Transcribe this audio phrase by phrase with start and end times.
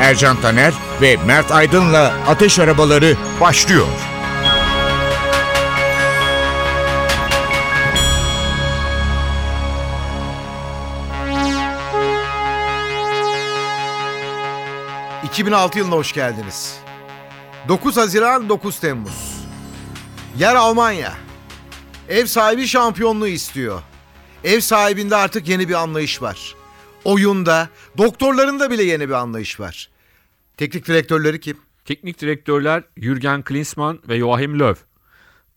[0.00, 3.86] Ercan Taner ve Mert Aydın'la Ateş Arabaları başlıyor.
[15.24, 16.76] ...2006 yılına hoş geldiniz.
[17.68, 19.46] 9 Haziran 9 Temmuz.
[20.38, 21.12] Yer Almanya.
[22.08, 23.82] Ev sahibi şampiyonluğu istiyor.
[24.44, 26.59] Ev sahibinde artık yeni bir anlayış var.
[27.04, 27.68] Oyunda,
[27.98, 29.88] doktorlarında bile yeni bir anlayış var.
[30.56, 31.56] Teknik direktörleri kim?
[31.84, 34.84] Teknik direktörler Jürgen Klinsmann ve Joachim Löw.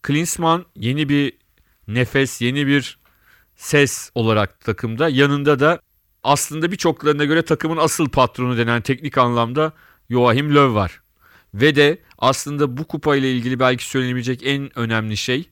[0.01, 1.33] Klinsmann yeni bir
[1.87, 2.99] nefes, yeni bir
[3.55, 5.09] ses olarak takımda.
[5.09, 5.79] Yanında da
[6.23, 9.73] aslında birçoklarına göre takımın asıl patronu denen teknik anlamda
[10.09, 11.01] Joachim Löw var.
[11.53, 15.49] Ve de aslında bu kupa ile ilgili belki söylenebilecek en önemli şey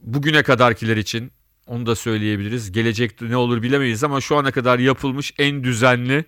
[0.00, 1.32] bugüne kadarkiler için
[1.66, 2.72] onu da söyleyebiliriz.
[2.72, 6.24] Gelecekte ne olur bilemeyiz ama şu ana kadar yapılmış en düzenli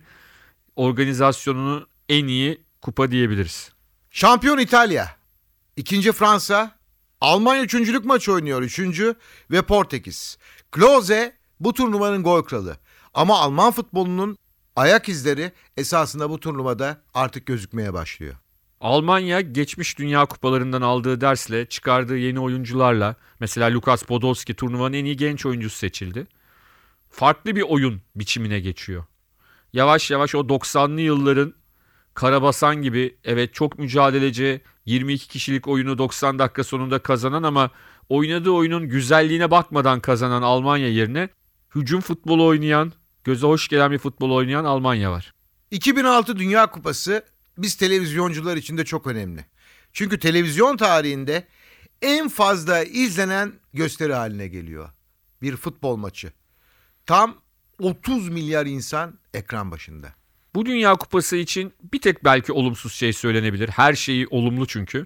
[0.75, 3.71] organizasyonunu en iyi kupa diyebiliriz.
[4.11, 5.15] Şampiyon İtalya.
[5.75, 6.79] İkinci Fransa.
[7.21, 9.15] Almanya üçüncülük maçı oynuyor üçüncü
[9.51, 10.37] ve Portekiz.
[10.71, 12.77] Klose bu turnuvanın gol kralı.
[13.13, 14.37] Ama Alman futbolunun
[14.75, 18.35] ayak izleri esasında bu turnuvada artık gözükmeye başlıyor.
[18.81, 25.17] Almanya geçmiş dünya kupalarından aldığı dersle çıkardığı yeni oyuncularla mesela Lukas Podolski turnuvanın en iyi
[25.17, 26.27] genç oyuncusu seçildi.
[27.09, 29.03] Farklı bir oyun biçimine geçiyor.
[29.73, 31.53] Yavaş yavaş o 90'lı yılların
[32.13, 37.71] Karabasan gibi evet çok mücadeleci 22 kişilik oyunu 90 dakika sonunda kazanan ama
[38.09, 41.29] oynadığı oyunun güzelliğine bakmadan kazanan Almanya yerine
[41.75, 45.33] hücum futbolu oynayan, göze hoş gelen bir futbol oynayan Almanya var.
[45.71, 47.23] 2006 Dünya Kupası
[47.61, 49.45] biz televizyoncular için de çok önemli.
[49.93, 51.47] Çünkü televizyon tarihinde
[52.01, 54.89] en fazla izlenen gösteri haline geliyor.
[55.41, 56.31] Bir futbol maçı.
[57.05, 57.35] Tam
[57.79, 60.13] 30 milyar insan ekran başında.
[60.55, 63.69] Bu Dünya Kupası için bir tek belki olumsuz şey söylenebilir.
[63.69, 65.05] Her şeyi olumlu çünkü.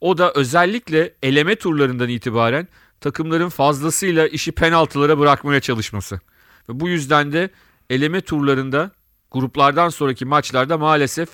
[0.00, 2.68] O da özellikle eleme turlarından itibaren
[3.00, 6.20] takımların fazlasıyla işi penaltılara bırakmaya çalışması.
[6.68, 7.50] Ve bu yüzden de
[7.90, 8.90] eleme turlarında
[9.30, 11.28] gruplardan sonraki maçlarda maalesef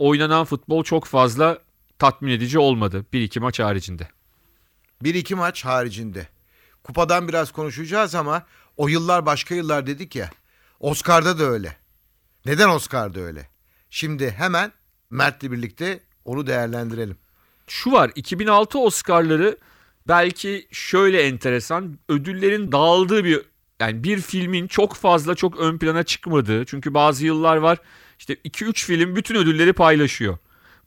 [0.00, 1.58] oynanan futbol çok fazla
[1.98, 3.06] tatmin edici olmadı.
[3.12, 4.08] Bir iki maç haricinde.
[5.02, 6.28] Bir iki maç haricinde.
[6.84, 8.42] Kupadan biraz konuşacağız ama
[8.76, 10.30] o yıllar başka yıllar dedik ya.
[10.80, 11.76] Oscar'da da öyle.
[12.46, 13.48] Neden Oscar'da öyle?
[13.90, 14.72] Şimdi hemen
[15.10, 17.16] Mert'le birlikte onu değerlendirelim.
[17.66, 19.56] Şu var 2006 Oscar'ları
[20.08, 23.42] belki şöyle enteresan ödüllerin dağıldığı bir
[23.80, 27.78] yani bir filmin çok fazla çok ön plana çıkmadığı çünkü bazı yıllar var
[28.20, 30.38] işte 2-3 film bütün ödülleri paylaşıyor.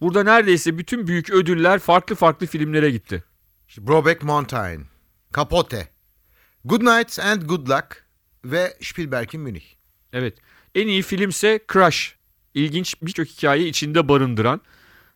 [0.02, 3.24] Burada neredeyse bütün büyük ödüller farklı farklı filmlere gitti.
[3.78, 4.86] Brokeback Mountain,
[5.36, 5.90] Capote,
[6.66, 8.06] Good Night and Good Luck
[8.46, 9.64] ve Spielberg'in Münih.
[10.14, 10.38] Evet.
[10.76, 12.16] En iyi filmse Crash.
[12.54, 14.62] İlginç birçok hikayeyi içinde barındıran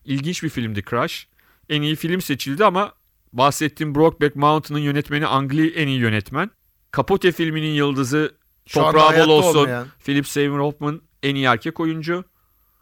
[0.06, 1.28] ilginç bir filmdi Crash.
[1.70, 2.94] En iyi film seçildi ama
[3.34, 6.52] bahsettiğim Brokeback Mountain'ın yönetmeni Ang Lee en iyi yönetmen.
[6.96, 8.36] Capote filminin yıldızı
[8.66, 9.60] toprağı bol olsun.
[9.60, 9.88] olmayan.
[10.06, 12.26] Philip Seymour Hoffman en iyi erkek oyuncu.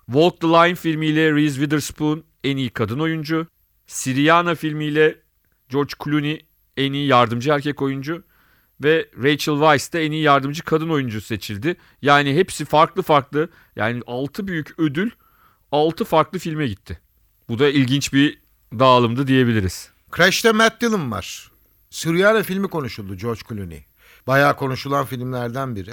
[0.06, 3.48] Walk the Line filmiyle Reese Witherspoon en iyi kadın oyuncu.
[3.88, 5.20] Syriana filmiyle
[5.70, 6.46] George Clooney
[6.78, 8.24] en iyi yardımcı erkek oyuncu.
[8.84, 11.76] Ve Rachel Weisz de en iyi yardımcı kadın oyuncu seçildi.
[12.02, 13.50] Yani hepsi farklı farklı.
[13.76, 15.12] Yani 6 büyük ödül
[15.72, 17.00] 6 farklı filme gitti.
[17.50, 18.42] Bu da ilginç bir
[18.80, 19.90] dağılımdı diyebiliriz.
[20.16, 21.52] Crash'te Matt Dillon var.
[21.90, 23.86] Syriana filmi konuşuldu George Clooney.
[24.28, 25.92] Bayağı konuşulan filmlerden biri.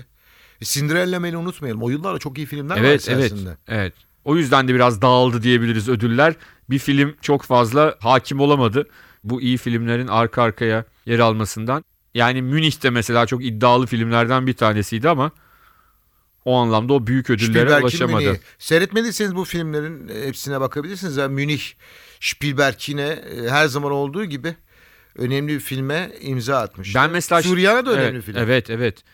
[0.63, 1.83] E, Cinderella Man'i unutmayalım.
[1.83, 3.33] O yıllarda çok iyi filmler var Evet evet
[3.69, 3.95] evet.
[4.25, 6.35] O yüzden de biraz dağıldı diyebiliriz ödüller.
[6.71, 8.89] Bir film çok fazla hakim olamadı.
[9.25, 11.85] Bu iyi filmlerin arka arkaya yer almasından.
[12.15, 15.31] Yani Münih'te mesela çok iddialı filmlerden bir tanesiydi ama
[16.45, 18.25] o anlamda o büyük ödüllere Spielberg'in ulaşamadı.
[18.25, 18.41] Münih'i.
[18.59, 21.17] Seyretmediyseniz bu filmlerin hepsine bakabilirsiniz.
[21.17, 21.63] Yani Münih,
[22.21, 24.57] Spielberg yine e, her zaman olduğu gibi
[25.17, 26.95] önemli bir filme imza atmış.
[26.95, 28.37] Ben mesela Süryana da önemli evet, film.
[28.39, 29.05] Evet evet.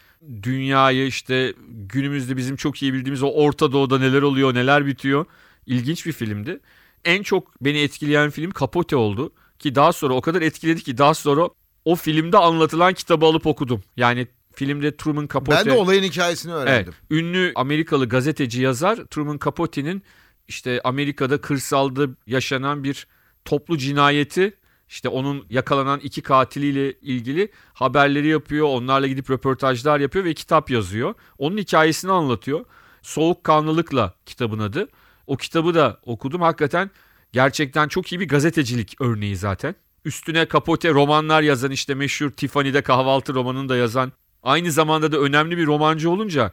[0.43, 5.27] Dünyayı işte günümüzde bizim çok iyi bildiğimiz o Orta Doğu'da neler oluyor, neler bitiyor.
[5.67, 6.61] İlginç bir filmdi.
[7.05, 9.33] En çok beni etkileyen film Capote oldu.
[9.59, 11.49] Ki daha sonra o kadar etkiledi ki daha sonra
[11.85, 13.83] o filmde anlatılan kitabı alıp okudum.
[13.97, 14.29] Yani
[14.59, 15.59] Filmde Truman Capote...
[15.59, 16.95] Ben de olayın hikayesini Evet, öğrendim.
[17.11, 20.03] ünlü Amerikalı gazeteci yazar Truman Capote'nin
[20.49, 23.07] işte Amerika'da kırsalda yaşanan bir
[23.45, 24.57] toplu cinayeti
[24.89, 28.67] işte onun yakalanan iki katiliyle ilgili haberleri yapıyor.
[28.67, 31.15] Onlarla gidip röportajlar yapıyor ve kitap yazıyor.
[31.39, 32.65] Onun hikayesini anlatıyor.
[33.03, 34.89] Soğukkanlılıkla kitabın adı.
[35.27, 36.41] O kitabı da okudum.
[36.41, 36.91] Hakikaten
[37.33, 39.75] gerçekten çok iyi bir gazetecilik örneği zaten.
[40.05, 44.13] Üstüne Capote romanlar yazan işte meşhur Tiffany'de kahvaltı romanını da yazan
[44.43, 46.53] aynı zamanda da önemli bir romancı olunca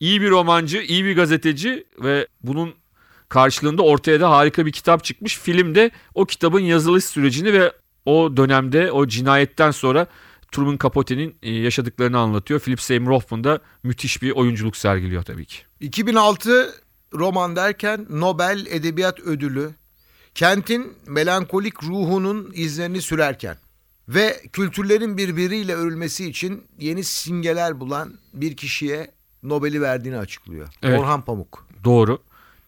[0.00, 2.74] iyi bir romancı, iyi bir gazeteci ve bunun
[3.28, 5.38] karşılığında ortaya da harika bir kitap çıkmış.
[5.38, 7.72] Filmde o kitabın yazılış sürecini ve
[8.04, 10.06] o dönemde o cinayetten sonra
[10.52, 12.60] Truman Capote'nin e, yaşadıklarını anlatıyor.
[12.60, 15.56] Philip Seymour Hoffman da müthiş bir oyunculuk sergiliyor tabii ki.
[15.80, 16.74] 2006
[17.12, 19.70] roman derken Nobel Edebiyat Ödülü
[20.34, 23.56] kentin melankolik ruhunun izlerini sürerken
[24.08, 29.10] ve kültürlerin birbiriyle örülmesi için yeni simgeler bulan bir kişiye
[29.42, 30.68] Nobel'i verdiğini açıklıyor.
[30.82, 31.00] Evet.
[31.00, 31.66] Orhan Pamuk.
[31.84, 32.18] Doğru.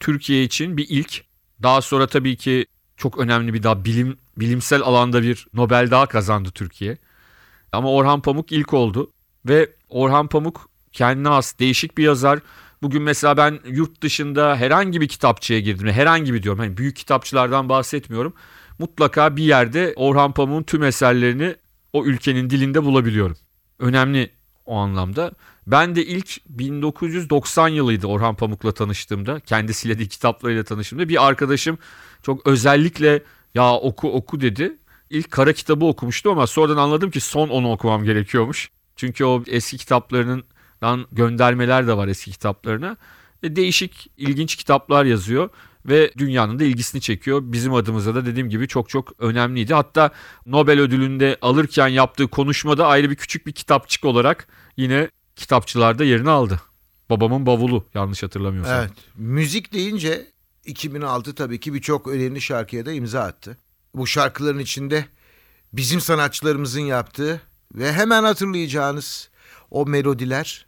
[0.00, 1.25] Türkiye için bir ilk.
[1.62, 2.66] Daha sonra tabii ki
[2.96, 6.98] çok önemli bir daha bilim bilimsel alanda bir Nobel daha kazandı Türkiye.
[7.72, 9.10] Ama Orhan Pamuk ilk oldu
[9.46, 12.38] ve Orhan Pamuk kendine has değişik bir yazar.
[12.82, 15.88] Bugün mesela ben yurt dışında herhangi bir kitapçıya girdim.
[15.88, 16.58] Herhangi bir diyorum.
[16.58, 18.34] Hani büyük kitapçılardan bahsetmiyorum.
[18.78, 21.56] Mutlaka bir yerde Orhan Pamuk'un tüm eserlerini
[21.92, 23.37] o ülkenin dilinde bulabiliyorum.
[23.78, 24.31] Önemli
[24.66, 25.32] o anlamda.
[25.66, 29.40] Ben de ilk 1990 yılıydı Orhan Pamuk'la tanıştığımda.
[29.40, 31.08] Kendisiyle de kitaplarıyla tanıştığımda.
[31.08, 31.78] Bir arkadaşım
[32.22, 33.22] çok özellikle
[33.54, 34.76] ya oku oku dedi.
[35.10, 38.70] İlk kara kitabı okumuştu ama sonradan anladım ki son onu okumam gerekiyormuş.
[38.96, 42.96] Çünkü o eski kitaplarından göndermeler de var eski kitaplarına.
[43.42, 45.48] E, değişik, ilginç kitaplar yazıyor
[45.86, 47.40] ve dünyanın da ilgisini çekiyor.
[47.44, 49.74] Bizim adımıza da dediğim gibi çok çok önemliydi.
[49.74, 50.10] Hatta
[50.46, 56.60] Nobel ödülünde alırken yaptığı konuşmada ayrı bir küçük bir kitapçık olarak yine kitapçılarda yerini aldı.
[57.10, 58.80] Babamın bavulu yanlış hatırlamıyorsam.
[58.80, 58.92] Evet.
[59.16, 60.26] Müzik deyince
[60.64, 63.58] 2006 tabii ki birçok önemli şarkıya da imza attı.
[63.94, 65.04] Bu şarkıların içinde
[65.72, 67.40] bizim sanatçılarımızın yaptığı
[67.74, 69.30] ve hemen hatırlayacağınız
[69.70, 70.66] o melodiler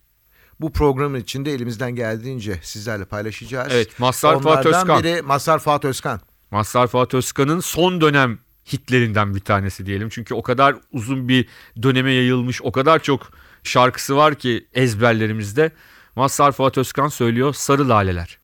[0.61, 3.69] bu programın içinde elimizden geldiğince sizlerle paylaşacağız.
[3.71, 5.03] Evet Mazhar Fuat Özkan.
[5.03, 6.21] biri Mazhar Fuat Özkan.
[6.51, 8.39] Mazhar Fuat Özkan'ın son dönem
[8.73, 10.09] hitlerinden bir tanesi diyelim.
[10.09, 11.49] Çünkü o kadar uzun bir
[11.83, 13.31] döneme yayılmış, o kadar çok
[13.65, 15.71] şarkısı var ki ezberlerimizde.
[16.17, 18.39] Mazhar Fuat Özkan söylüyor Sarı Laleler.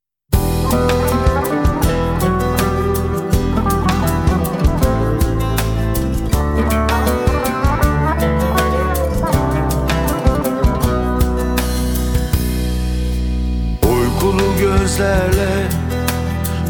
[13.83, 15.69] Uykulu gözlerle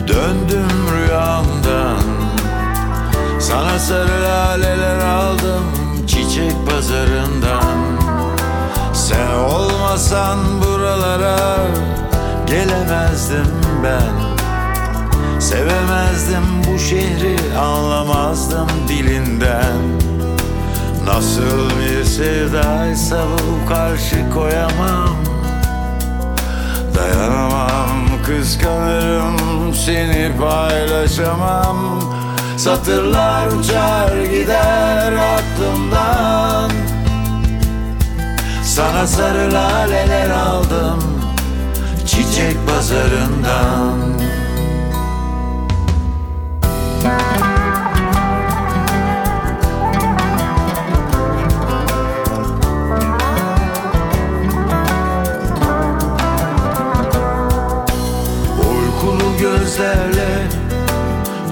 [0.09, 1.99] döndüm rüyamdan
[3.41, 5.65] Sana sarı laleler aldım
[6.07, 7.94] çiçek pazarından
[9.09, 11.57] Sen olmasan buralara
[12.47, 13.47] gelemezdim
[13.85, 14.35] ben.
[15.41, 19.77] Sevemezdim bu şehri anlamazdım dilinden.
[21.07, 25.17] Nasıl bir sevdaysa bu karşı koyamam.
[26.95, 32.01] Dayanamam kıskanırım seni paylaşamam.
[32.57, 36.84] Satırlar uçar gider aklımdan
[38.75, 40.99] Sana sarı laleler aldım
[42.07, 43.99] çiçek pazarından.
[58.59, 60.49] Uykulu gözlerle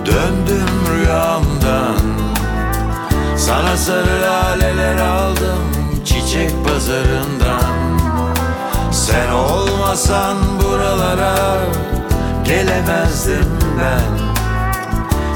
[0.07, 1.97] döndüm rüyamdan.
[3.37, 4.62] Sana sarı aldım
[6.33, 7.99] çiçek pazarından.
[8.93, 11.59] Sen olmasan buralara
[12.45, 14.33] gelemezdim ben.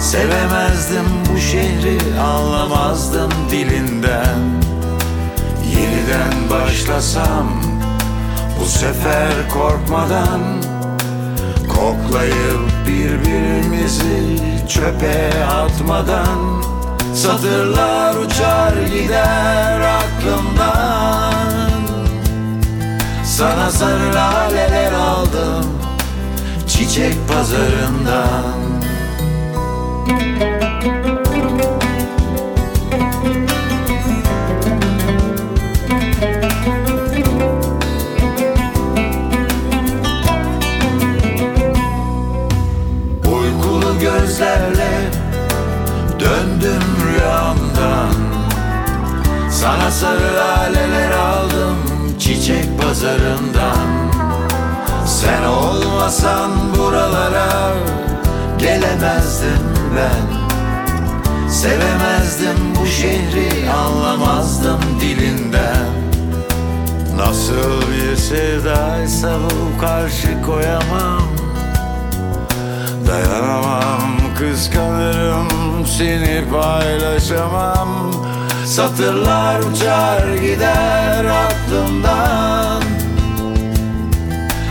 [0.01, 4.39] Sevemezdim bu şehri anlamazdım dilinden.
[5.71, 7.49] Yeniden başlasam
[8.61, 10.41] bu sefer korkmadan
[11.69, 14.39] Koklayıp birbirimizi
[14.69, 16.63] çöpe atmadan.
[17.15, 19.81] Satırlar uçar gider
[20.27, 21.83] aklımdan
[23.25, 25.65] Sana sarı laleler aldım
[26.67, 28.67] çiçek pazarından.
[43.25, 43.99] Uykulu
[49.67, 51.77] Sana sarı laleler aldım
[52.19, 53.87] çiçek pazarından.
[55.07, 57.73] Sen olmasan buralara
[58.59, 60.27] gelemezdim ben.
[61.49, 65.87] Sevemezdim bu şehri anlamazdım dilinden.
[67.17, 71.23] Nasıl bir sevdaysa bu karşı koyamam.
[73.07, 74.01] Dayanamam
[74.39, 75.49] kıskanırım
[75.87, 77.89] seni paylaşamam
[78.67, 82.83] Satırlar uçar gider aklımdan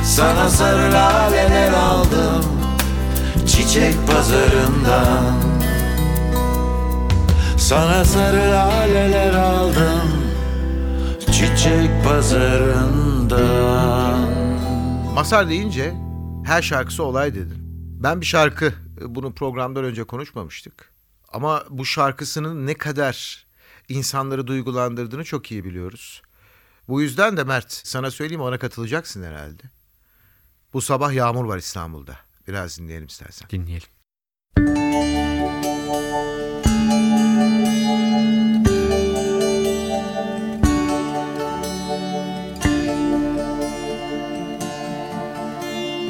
[0.03, 2.45] Sana sarı laleler aldım
[3.47, 5.35] çiçek pazarından
[7.57, 10.11] Sana sarı laleler aldım
[11.31, 14.29] çiçek pazarından
[15.13, 15.93] Masar deyince
[16.45, 17.57] her şarkısı olay dedin.
[18.03, 20.91] Ben bir şarkı e, bunu programdan önce konuşmamıştık.
[21.33, 23.45] Ama bu şarkısının ne kadar
[23.89, 26.21] insanları duygulandırdığını çok iyi biliyoruz.
[26.87, 29.63] Bu yüzden de Mert sana söyleyeyim ona katılacaksın herhalde.
[30.73, 32.17] Bu sabah yağmur var İstanbul'da.
[32.47, 33.49] Biraz dinleyelim istersen.
[33.49, 33.87] Dinleyelim.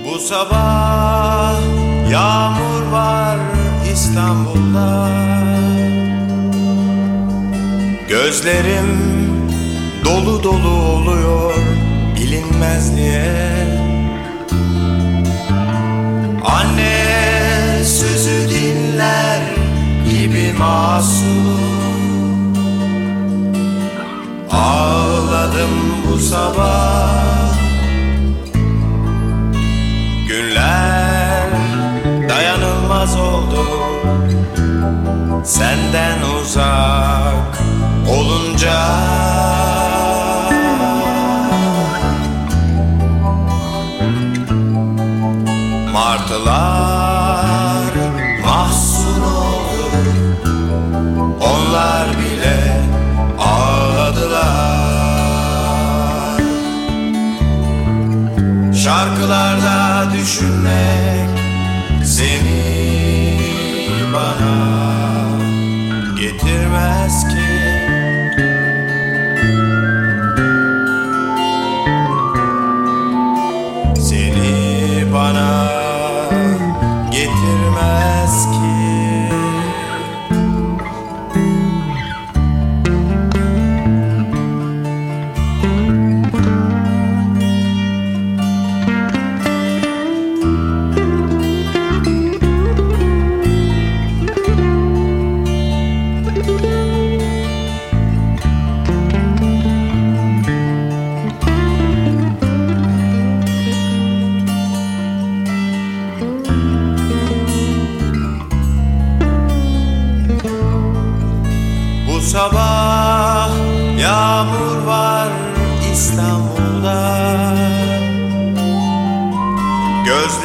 [0.06, 1.60] Bu sabah
[2.10, 3.40] yağmur var
[3.92, 5.45] İstanbul'da
[8.26, 8.88] Gözlerim
[10.06, 11.54] dolu dolu oluyor
[12.16, 13.68] bilinmez niye
[16.46, 19.42] Anne sözü dinler
[20.10, 22.54] gibi masum.
[24.52, 25.70] Ağladım
[26.08, 27.54] bu sabah.
[30.28, 31.50] Günler
[32.30, 33.68] dayanılmaz oldu.
[35.44, 37.05] Senden uzak
[38.56, 38.96] olunca.
[45.94, 47.94] Martılar
[48.46, 49.90] mahzun oldu.
[51.42, 52.82] Onlar bile
[53.40, 54.56] ağladılar.
[58.84, 60.55] Şarkılarda düşünmek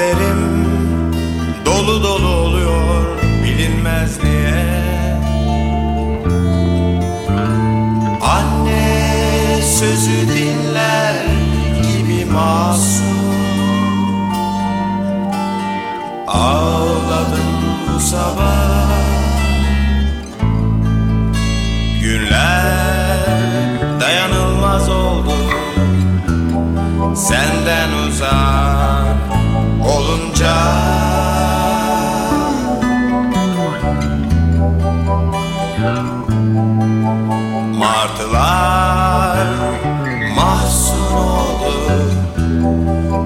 [0.01, 0.67] Gözlerim
[1.67, 4.65] dolu dolu oluyor bilinmez niye
[8.21, 11.15] Anne sözü dinler
[11.83, 13.21] gibi masum.
[16.27, 17.51] Ağladım
[17.89, 18.70] bu sabah
[37.79, 39.47] Martılar
[40.37, 42.13] mahzun oldu.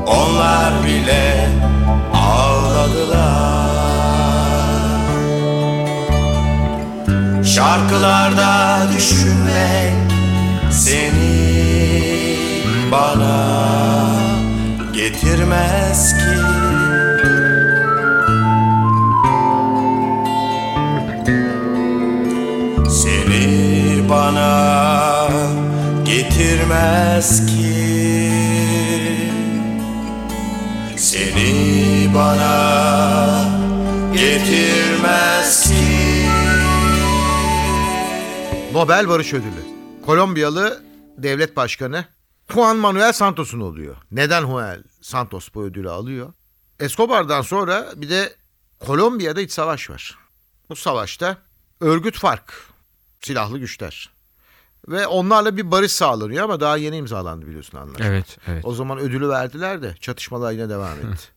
[0.06, 1.48] Onlar bile
[2.14, 3.64] ağladılar.
[7.44, 9.94] Şarkılarda düşünmek
[10.70, 11.54] seni
[12.92, 13.44] bana
[14.92, 16.53] getirmez ki
[24.14, 25.28] bana
[26.04, 28.34] getirmez ki
[30.96, 32.54] Seni bana
[34.12, 36.26] getirmez ki
[38.72, 39.64] Nobel Barış Ödülü.
[40.06, 40.82] Kolombiyalı
[41.18, 42.04] devlet başkanı
[42.52, 43.96] Juan Manuel Santos'un oluyor.
[44.10, 46.32] Neden Juan Santos bu ödülü alıyor?
[46.80, 48.32] Escobar'dan sonra bir de
[48.80, 50.18] Kolombiya'da iç savaş var.
[50.70, 51.38] Bu savaşta
[51.80, 52.73] örgüt fark,
[53.26, 54.10] silahlı güçler.
[54.88, 58.06] Ve onlarla bir barış sağlanıyor ama daha yeni imzalandı biliyorsun anlaşma.
[58.06, 58.64] Evet, evet.
[58.64, 61.28] O zaman ödülü verdiler de çatışmalar yine devam etti.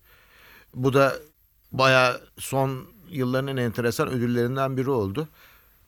[0.74, 1.16] Bu da
[1.72, 5.28] baya son yılların en enteresan ödüllerinden biri oldu.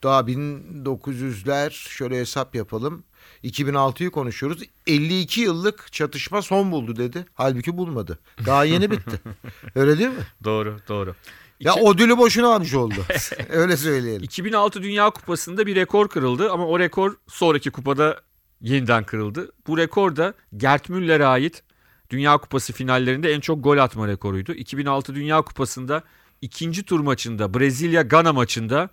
[0.03, 3.03] Daha 1900'ler şöyle hesap yapalım.
[3.43, 4.63] 2006'yı konuşuyoruz.
[4.87, 7.25] 52 yıllık çatışma son buldu dedi.
[7.33, 8.19] Halbuki bulmadı.
[8.45, 9.21] Daha yeni bitti.
[9.75, 10.27] Öyle değil mi?
[10.43, 11.15] Doğru, doğru.
[11.59, 12.95] Ya İki- ödülü boşuna almış oldu.
[13.49, 14.23] Öyle söyleyelim.
[14.23, 18.21] 2006 Dünya Kupası'nda bir rekor kırıldı ama o rekor sonraki kupada
[18.61, 19.51] yeniden kırıldı.
[19.67, 21.63] Bu rekor da Gerd Müller'e ait
[22.09, 24.53] Dünya Kupası finallerinde en çok gol atma rekoruydu.
[24.53, 26.03] 2006 Dünya Kupası'nda
[26.41, 28.89] ikinci tur maçında Brezilya-Gana maçında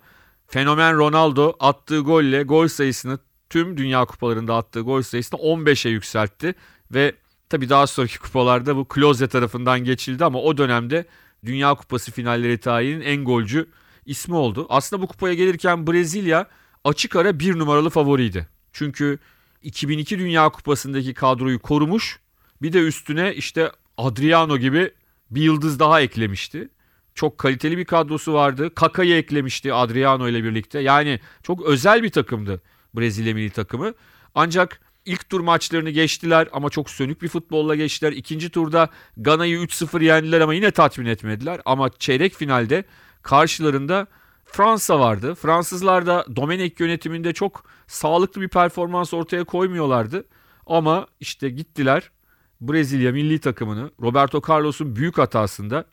[0.47, 3.19] fenomen Ronaldo attığı golle gol sayısını
[3.49, 6.55] tüm Dünya Kupalarında attığı gol sayısını 15'e yükseltti
[6.93, 7.15] ve
[7.49, 11.05] tabii daha sonraki kupalarda bu Klose tarafından geçildi ama o dönemde
[11.45, 13.67] Dünya Kupası finalleri tarihinin en golcü
[14.05, 14.65] ismi oldu.
[14.69, 16.47] Aslında bu kupaya gelirken Brezilya
[16.83, 18.47] açık ara bir numaralı favoriydi.
[18.73, 19.19] Çünkü
[19.63, 22.19] 2002 Dünya Kupası'ndaki kadroyu korumuş
[22.61, 24.91] bir de üstüne işte Adriano gibi
[25.31, 26.69] bir yıldız daha eklemişti.
[27.15, 28.75] Çok kaliteli bir kadrosu vardı.
[28.75, 30.79] Kaka'yı eklemişti Adriano ile birlikte.
[30.79, 32.61] Yani çok özel bir takımdı
[32.93, 33.93] Brezilya milli takımı.
[34.35, 38.11] Ancak ilk tur maçlarını geçtiler ama çok sönük bir futbolla geçtiler.
[38.11, 41.61] İkinci turda Gana'yı 3-0 yendiler ama yine tatmin etmediler.
[41.65, 42.83] Ama çeyrek finalde
[43.21, 44.07] karşılarında
[44.45, 45.35] Fransa vardı.
[45.35, 50.25] Fransızlar da Domenech yönetiminde çok sağlıklı bir performans ortaya koymuyorlardı.
[50.65, 52.11] Ama işte gittiler
[52.61, 55.85] Brezilya milli takımını Roberto Carlos'un büyük hatasında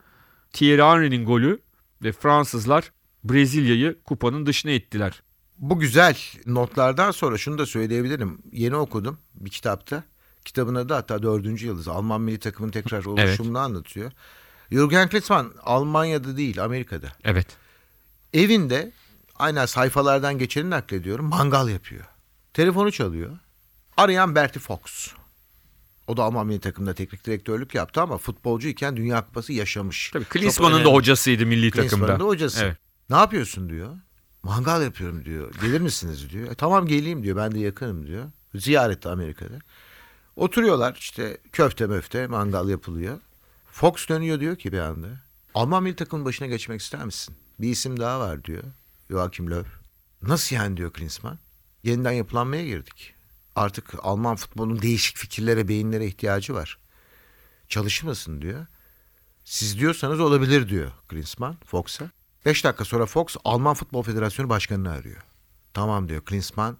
[0.52, 1.60] Thierry Henry'nin golü
[2.02, 2.92] ve Fransızlar
[3.24, 5.22] Brezilya'yı kupanın dışına ittiler.
[5.58, 8.38] Bu güzel notlardan sonra şunu da söyleyebilirim.
[8.52, 10.04] Yeni okudum bir kitapta.
[10.44, 11.88] Kitabın adı hatta dördüncü yıldız.
[11.88, 14.12] Alman milli takımın tekrar oluşumunu anlatıyor.
[14.70, 17.06] Jürgen Klinsmann Almanya'da değil Amerika'da.
[17.24, 17.46] Evet.
[18.32, 18.92] Evinde
[19.34, 22.04] aynen sayfalardan geçeni naklediyorum mangal yapıyor.
[22.54, 23.38] Telefonu çalıyor.
[23.96, 25.08] Arayan Bertie Fox.
[26.06, 30.10] O da Alman milli takımda teknik direktörlük yaptı ama futbolcuyken Dünya Kupası yaşamış.
[30.10, 32.24] Tabii Klinsmann'ın da hocasıydı milli Klinsmann'ın takımda.
[32.24, 32.64] da hocası.
[32.64, 32.76] Evet.
[33.10, 33.96] Ne yapıyorsun diyor.
[34.44, 35.54] Mangal yapıyorum diyor.
[35.60, 36.50] Gelir misiniz diyor.
[36.50, 37.36] E, tamam geleyim diyor.
[37.36, 38.30] Ben de yakınım diyor.
[38.54, 39.58] Ziyarette Amerika'da.
[40.36, 43.18] Oturuyorlar işte köfte möfte mangal yapılıyor.
[43.70, 45.08] Fox dönüyor diyor ki bir anda.
[45.54, 47.36] Alman milli takımın başına geçmek ister misin?
[47.60, 48.62] Bir isim daha var diyor.
[49.10, 49.70] Joachim Löw.
[50.22, 51.38] Nasıl yani diyor Klinsmann.
[51.82, 53.14] Yeniden yapılanmaya girdik.
[53.56, 56.78] Artık Alman futbolunun değişik fikirlere, beyinlere ihtiyacı var.
[57.68, 58.66] Çalışır mısın diyor.
[59.44, 62.10] Siz diyorsanız olabilir diyor Klinsmann Fox'a.
[62.44, 65.22] Beş dakika sonra Fox Alman Futbol Federasyonu Başkanı'nı arıyor.
[65.74, 66.78] Tamam diyor Klinsmann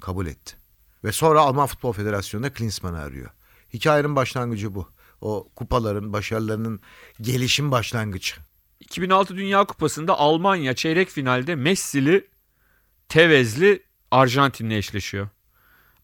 [0.00, 0.56] kabul etti.
[1.04, 3.30] Ve sonra Alman Futbol Federasyonu'nda Klinsmann'ı arıyor.
[3.72, 4.88] Hikayenin başlangıcı bu.
[5.20, 6.80] O kupaların, başarılarının
[7.20, 8.34] gelişim başlangıcı.
[8.80, 12.28] 2006 Dünya Kupası'nda Almanya çeyrek finalde Messi'li,
[13.08, 15.28] Tevez'li Arjantin'le eşleşiyor.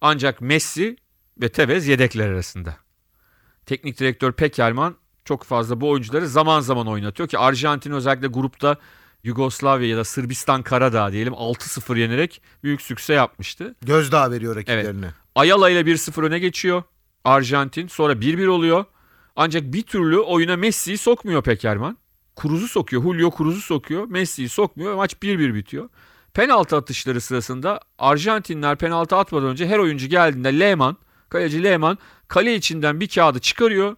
[0.00, 0.96] Ancak Messi
[1.40, 2.76] ve Tevez yedekler arasında.
[3.66, 4.96] Teknik direktör Pekerman
[5.30, 8.76] çok fazla bu oyuncuları zaman zaman oynatıyor ki Arjantin özellikle grupta
[9.24, 13.74] Yugoslavya ya da Sırbistan Karadağ diyelim 6-0 yenerek büyük sükse yapmıştı.
[13.82, 15.10] Gözdağı veriyor rakiplerine.
[15.34, 16.82] Ayala ile 1-0 öne geçiyor
[17.24, 17.88] Arjantin.
[17.88, 18.84] Sonra 1-1 oluyor.
[19.36, 21.98] Ancak bir türlü oyuna Messi'yi sokmuyor Pekerman.
[22.42, 23.02] Cruz'u sokuyor.
[23.02, 24.04] Julio Cruz'u sokuyor.
[24.04, 24.94] Messi'yi sokmuyor.
[24.94, 25.88] Maç 1-1 bitiyor.
[26.34, 30.96] Penaltı atışları sırasında Arjantinler penaltı atmadan önce her oyuncu geldiğinde Lehmann,
[31.28, 33.96] kaleci Lehmann kale içinden bir kağıdı çıkarıyor.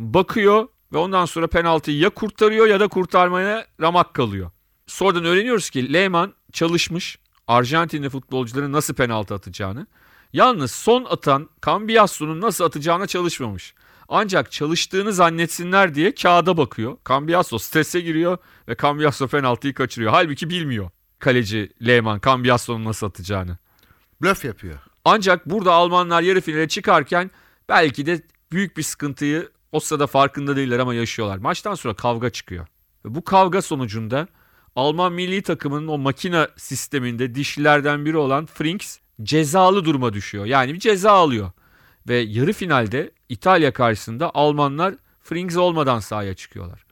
[0.00, 4.50] Bakıyor ve ondan sonra penaltıyı ya kurtarıyor ya da kurtarmaya ramak kalıyor.
[4.86, 9.86] Sonradan öğreniyoruz ki Lehmann çalışmış Arjantinli futbolcuların nasıl penaltı atacağını.
[10.32, 13.74] Yalnız son atan Cambiasso'nun nasıl atacağına çalışmamış.
[14.08, 16.96] Ancak çalıştığını zannetsinler diye kağıda bakıyor.
[17.08, 20.12] Cambiasso strese giriyor ve Cambiasso penaltıyı kaçırıyor.
[20.12, 23.58] Halbuki bilmiyor kaleci Lehmann Cambiasso'nun nasıl atacağını.
[24.22, 24.78] Blöf yapıyor.
[25.04, 27.30] Ancak burada Almanlar yarı finale çıkarken
[27.68, 31.38] belki de büyük bir sıkıntıyı o sırada farkında değiller ama yaşıyorlar.
[31.38, 32.66] Maçtan sonra kavga çıkıyor.
[33.04, 34.28] Ve bu kavga sonucunda
[34.76, 40.44] Alman milli takımının o makine sisteminde dişlilerden biri olan Frings cezalı duruma düşüyor.
[40.44, 41.50] Yani bir ceza alıyor.
[42.08, 46.84] Ve yarı finalde İtalya karşısında Almanlar Frings olmadan sahaya çıkıyorlar.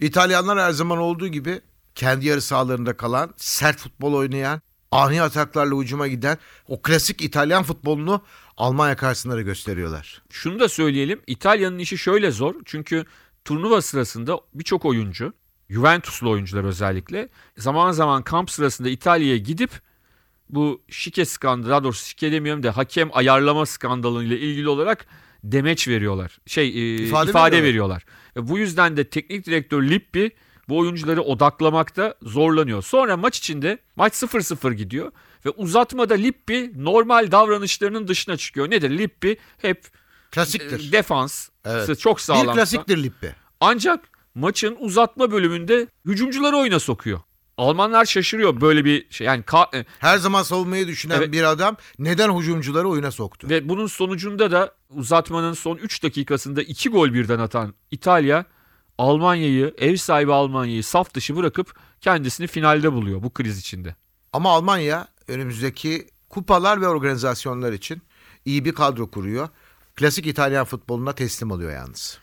[0.00, 1.60] İtalyanlar her zaman olduğu gibi
[1.94, 4.60] kendi yarı sahalarında kalan, sert futbol oynayan,
[4.90, 6.38] ani ataklarla ucuma giden
[6.68, 8.22] o klasik İtalyan futbolunu
[8.58, 10.22] Almanya karşısında da gösteriyorlar.
[10.30, 11.20] Şunu da söyleyelim.
[11.26, 12.54] İtalya'nın işi şöyle zor.
[12.64, 13.04] Çünkü
[13.44, 15.32] turnuva sırasında birçok oyuncu,
[15.70, 19.70] Juventuslu oyuncular özellikle zaman zaman kamp sırasında İtalya'ya gidip
[20.50, 25.06] bu şike skandalı, daha doğrusu şike demiyorum da hakem ayarlama skandalıyla ilgili olarak
[25.44, 26.38] demeç veriyorlar.
[26.46, 27.68] Şey e, İfade ifade, veriyorlar.
[27.68, 28.04] veriyorlar.
[28.36, 30.30] Ve bu yüzden de teknik direktör Lippi
[30.68, 32.82] bu oyuncuları odaklamakta zorlanıyor.
[32.82, 35.12] Sonra maç içinde maç 0-0 gidiyor
[35.46, 38.70] ve uzatmada Lippi normal davranışlarının dışına çıkıyor.
[38.70, 38.98] Nedir?
[38.98, 39.86] Lippi hep
[40.30, 40.88] Klasiktir.
[40.88, 42.00] e, defans Evet.
[42.00, 42.46] çok sağlam.
[42.46, 43.34] bir klasiktir Lippi.
[43.60, 44.00] Ancak
[44.34, 47.20] maçın uzatma bölümünde hücumcuları oyuna sokuyor.
[47.56, 49.26] Almanlar şaşırıyor böyle bir şey.
[49.26, 51.32] Yani ka- e, Her zaman savunmayı düşünen Evet.
[51.32, 53.48] bir adam neden hücumcuları oyuna soktu?
[53.50, 58.44] ve bunun sonucunda da uzatmanın son 3 dakikasında 2 gol birden atan İtalya
[58.98, 63.96] Almanya'yı, ev sahibi Almanya'yı saf dışı bırakıp kendisini finalde buluyor bu kriz içinde.
[64.32, 68.02] Ama Almanya önümüzdeki kupalar ve organizasyonlar için
[68.44, 69.48] iyi bir kadro kuruyor.
[69.96, 72.18] Klasik İtalyan futboluna teslim oluyor yalnız.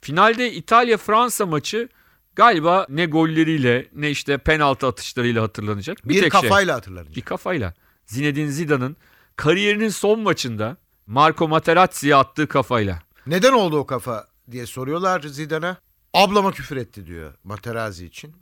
[0.00, 1.88] Finalde İtalya-Fransa maçı
[2.36, 6.08] galiba ne golleriyle ne işte penaltı atışlarıyla hatırlanacak.
[6.08, 6.42] Bir, tek şey.
[6.42, 7.16] kafayla hatırlanacak.
[7.16, 7.74] bir kafayla.
[8.06, 8.96] Zinedine Zidane'ın
[9.36, 13.02] kariyerinin son maçında Marco Materazzi'ye attığı kafayla.
[13.26, 15.76] Neden oldu o kafa diye soruyorlar Zidane'a.
[16.14, 18.34] Ablama küfür etti diyor Materazzi için.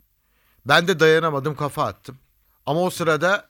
[0.65, 2.17] Ben de dayanamadım kafa attım.
[2.65, 3.49] Ama o sırada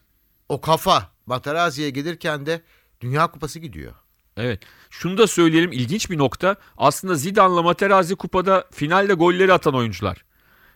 [0.49, 2.61] o kafa Materazzi'ye gelirken de
[3.01, 3.93] Dünya Kupası gidiyor.
[4.37, 4.61] Evet.
[4.89, 6.55] Şunu da söyleyelim ilginç bir nokta.
[6.77, 10.25] Aslında Zidane'la Materazzi kupada finalde golleri atan oyuncular.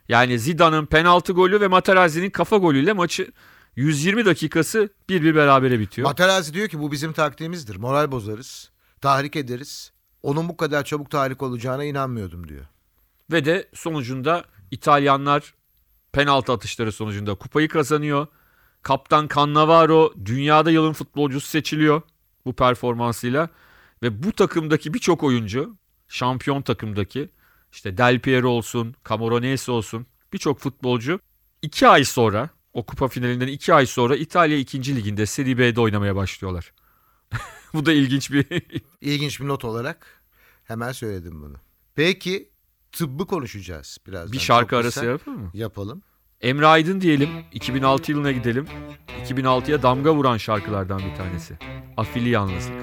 [0.10, 3.32] Yani Zidane'ın penaltı golü ve Materazzi'nin kafa golüyle maçı
[3.76, 6.08] 120 dakikası bir bir berabere bitiyor.
[6.08, 7.76] Materazzi diyor ki bu bizim taktiğimizdir.
[7.76, 8.72] Moral bozarız.
[9.02, 9.92] Tahrik ederiz.
[10.24, 12.66] Onun bu kadar çabuk tahrik olacağına inanmıyordum diyor.
[13.34, 15.54] Ve de sonucunda İtalyanlar
[16.12, 18.28] penaltı atışları sonucunda kupayı kazanıyor.
[18.82, 22.02] Kaptan Cannavaro dünyada yılın futbolcusu seçiliyor
[22.46, 23.50] bu performansıyla.
[24.04, 27.30] Ve bu takımdaki birçok oyuncu şampiyon takımdaki
[27.72, 31.20] işte Del Piero olsun, Camoranesi olsun birçok futbolcu
[31.62, 34.96] iki ay sonra o kupa finalinden iki ay sonra İtalya 2.
[34.96, 36.74] liginde Serie B'de oynamaya başlıyorlar.
[37.74, 38.46] bu da ilginç bir
[39.02, 40.24] İlginç bir not olarak
[40.64, 41.56] hemen söyledim bunu.
[41.96, 42.53] Peki
[42.94, 44.32] tıbbı konuşacağız birazdan.
[44.32, 45.52] bir şarkı Çok arası yapalım mı?
[45.54, 46.02] yapalım.
[46.42, 47.30] Emre Aydın diyelim.
[47.52, 48.68] 2006 yılına gidelim.
[49.30, 51.58] 2006'ya damga vuran şarkılardan bir tanesi.
[51.98, 52.74] Afili Yalnızlık.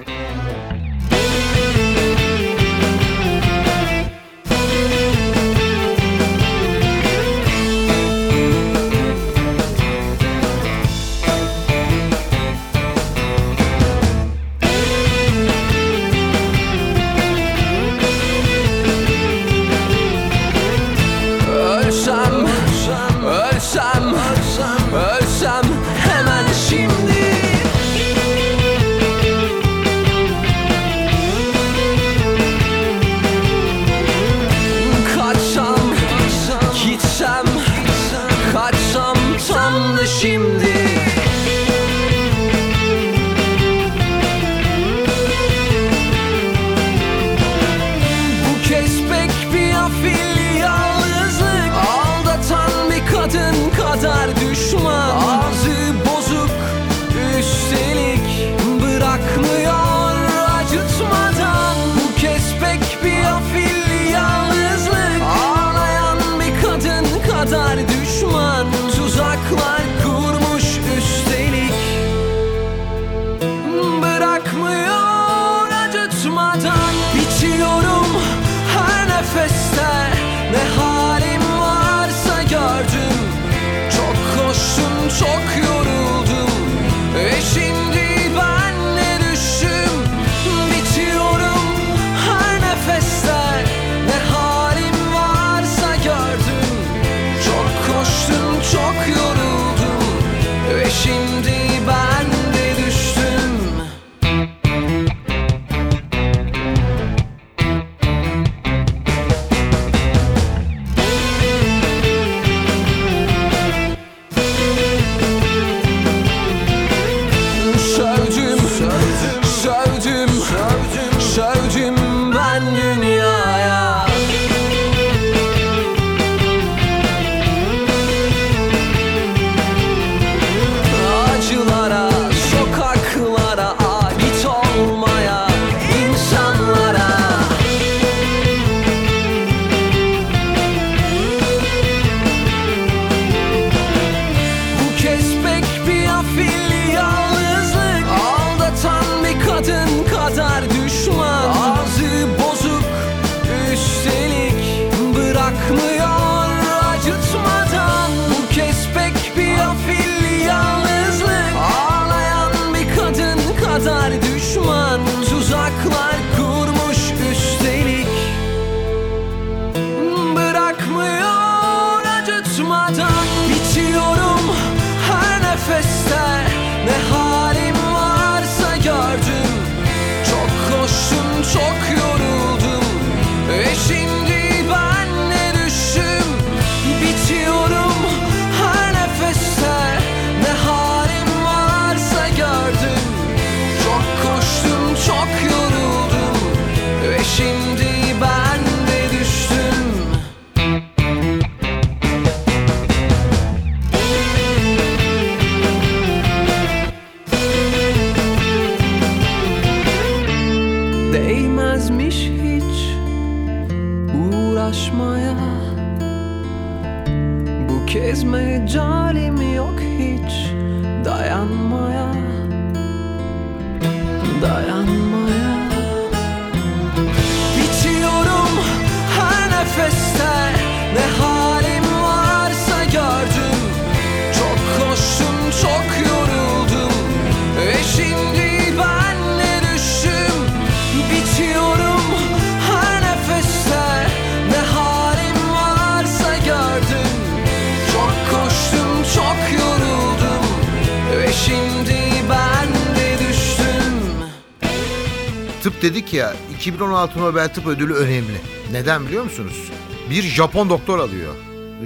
[255.81, 258.41] Dedik ya 2016 Nobel Tıp Ödülü önemli.
[258.71, 259.71] Neden biliyor musunuz?
[260.09, 261.35] Bir Japon doktor alıyor.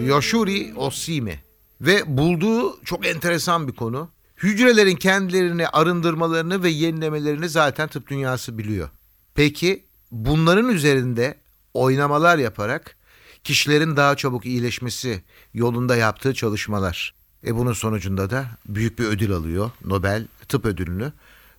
[0.05, 1.39] Yoshuri Oshimi.
[1.81, 4.10] Ve bulduğu çok enteresan bir konu.
[4.38, 8.89] Hücrelerin kendilerini arındırmalarını ve yenilemelerini zaten tıp dünyası biliyor.
[9.36, 11.38] Peki bunların üzerinde
[11.73, 12.95] oynamalar yaparak
[13.43, 17.13] kişilerin daha çabuk iyileşmesi yolunda yaptığı çalışmalar.
[17.47, 19.71] E bunun sonucunda da büyük bir ödül alıyor.
[19.86, 21.13] Nobel Tıp Ödülünü.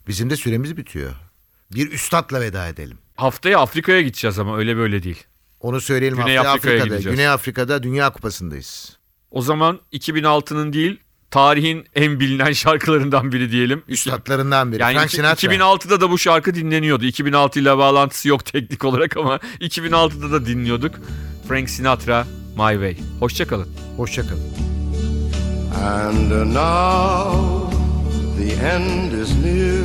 [0.08, 1.25] Bizim de süremiz bitiyor.
[1.74, 2.98] Bir üstadla veda edelim.
[3.16, 5.24] Haftaya Afrika'ya gideceğiz ama öyle böyle değil.
[5.60, 6.96] Onu söyleyelim Güney haftaya Afrika'ya Afrika'da.
[6.96, 7.16] gideceğiz.
[7.16, 8.96] Güney Afrika'da Dünya Kupası'ndayız.
[9.30, 11.00] O zaman 2006'nın değil
[11.30, 13.82] tarihin en bilinen şarkılarından biri diyelim.
[13.88, 14.82] Üstadlarından biri.
[14.82, 15.54] Yani Frank Sinatra.
[15.54, 17.04] 2006'da da bu şarkı dinleniyordu.
[17.04, 20.94] 2006 ile bağlantısı yok teknik olarak ama 2006'da da dinliyorduk.
[21.48, 22.26] Frank Sinatra,
[22.56, 22.96] My Way.
[23.20, 23.68] Hoşçakalın.
[23.96, 24.42] Hoşçakalın.
[25.84, 27.76] And now
[28.38, 29.84] the end is near,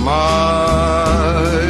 [0.00, 1.69] my